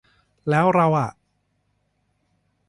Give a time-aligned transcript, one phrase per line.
[0.49, 1.09] แล้วเราอะ